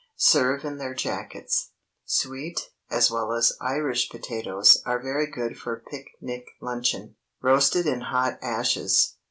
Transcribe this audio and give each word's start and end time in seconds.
Serve 0.17 0.65
in 0.65 0.77
their 0.77 0.95
jackets. 0.95 1.73
Sweet, 2.05 2.71
as 2.89 3.11
well 3.11 3.33
as 3.33 3.55
Irish 3.61 4.09
potatoes, 4.09 4.81
are 4.83 4.97
very 4.99 5.27
good 5.27 5.59
for 5.59 5.83
pic 5.91 6.07
nic 6.19 6.47
luncheon, 6.59 7.17
roasted 7.39 7.85
in 7.85 8.01
hot 8.01 8.39
ashes. 8.41 9.13